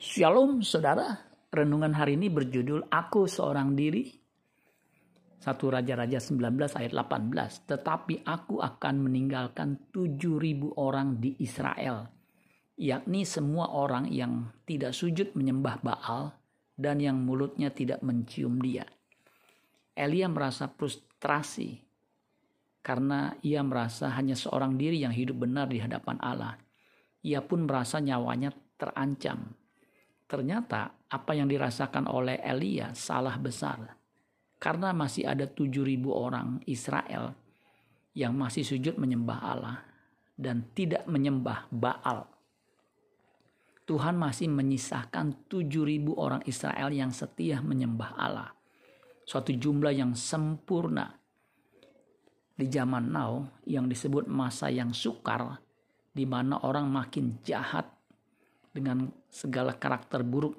[0.00, 1.12] Shalom saudara,
[1.52, 4.08] renungan hari ini berjudul Aku Seorang Diri.
[4.08, 7.68] 1 Raja-Raja 19 ayat 18.
[7.68, 12.08] Tetapi aku akan meninggalkan 7000 orang di Israel,
[12.80, 16.32] yakni semua orang yang tidak sujud menyembah Baal
[16.80, 18.88] dan yang mulutnya tidak mencium dia.
[19.92, 21.76] Elia merasa frustrasi
[22.80, 26.56] karena ia merasa hanya seorang diri yang hidup benar di hadapan Allah.
[27.20, 28.48] Ia pun merasa nyawanya
[28.80, 29.59] terancam
[30.30, 33.98] Ternyata apa yang dirasakan oleh Elia salah besar.
[34.62, 37.34] Karena masih ada 7000 orang Israel
[38.14, 39.82] yang masih sujud menyembah Allah
[40.38, 42.30] dan tidak menyembah Baal.
[43.90, 48.54] Tuhan masih menyisahkan 7000 orang Israel yang setia menyembah Allah.
[49.26, 51.10] Suatu jumlah yang sempurna.
[52.54, 55.58] Di zaman now yang disebut masa yang sukar,
[56.14, 57.99] di mana orang makin jahat
[58.70, 60.56] dengan segala karakter buruk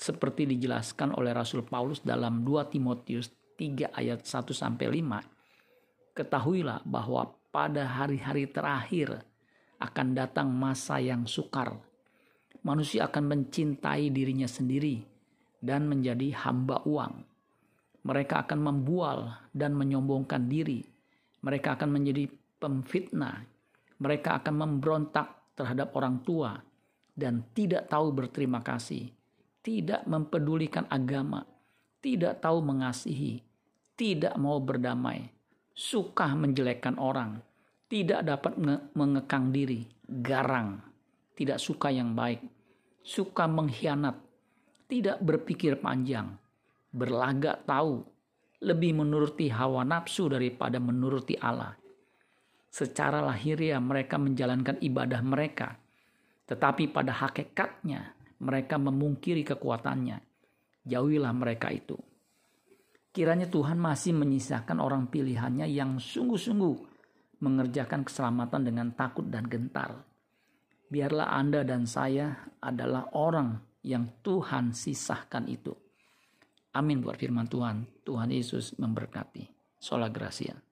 [0.00, 3.28] seperti dijelaskan oleh Rasul Paulus dalam 2 Timotius
[3.60, 6.16] 3 ayat 1 sampai 5.
[6.16, 9.20] Ketahuilah bahwa pada hari-hari terakhir
[9.76, 11.76] akan datang masa yang sukar.
[12.64, 15.04] Manusia akan mencintai dirinya sendiri
[15.60, 17.24] dan menjadi hamba uang.
[18.00, 20.80] Mereka akan membual dan menyombongkan diri.
[21.44, 22.24] Mereka akan menjadi
[22.56, 23.44] pemfitnah.
[24.00, 26.56] Mereka akan memberontak terhadap orang tua
[27.14, 29.10] dan tidak tahu berterima kasih,
[29.60, 31.44] tidak mempedulikan agama,
[32.00, 33.44] tidak tahu mengasihi,
[33.96, 35.28] tidak mau berdamai,
[35.76, 37.44] suka menjelekkan orang,
[37.92, 38.56] tidak dapat
[38.96, 40.80] mengekang diri, garang,
[41.36, 42.40] tidak suka yang baik,
[43.04, 44.16] suka mengkhianat,
[44.88, 46.36] tidak berpikir panjang,
[46.88, 48.00] berlagak tahu,
[48.60, 51.76] lebih menuruti hawa nafsu daripada menuruti Allah.
[52.70, 55.74] Secara lahiriah mereka menjalankan ibadah mereka
[56.50, 60.18] tetapi pada hakikatnya mereka memungkiri kekuatannya.
[60.82, 61.94] Jauhilah mereka itu.
[63.14, 66.74] Kiranya Tuhan masih menyisakan orang pilihannya yang sungguh-sungguh
[67.38, 70.02] mengerjakan keselamatan dengan takut dan gentar.
[70.90, 73.54] Biarlah Anda dan saya adalah orang
[73.86, 75.70] yang Tuhan sisahkan itu.
[76.74, 78.02] Amin buat firman Tuhan.
[78.02, 79.46] Tuhan Yesus memberkati.
[79.78, 80.69] Sola Gracia.